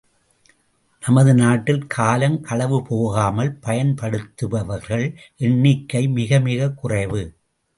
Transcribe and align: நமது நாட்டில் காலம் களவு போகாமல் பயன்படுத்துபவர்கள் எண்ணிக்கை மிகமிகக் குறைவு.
நமது 1.01 1.33
நாட்டில் 1.33 1.87
காலம் 1.87 2.41
களவு 2.41 2.83
போகாமல் 2.83 3.59
பயன்படுத்துபவர்கள் 3.59 5.15
எண்ணிக்கை 5.37 6.07
மிகமிகக் 6.07 6.73
குறைவு. 6.73 7.23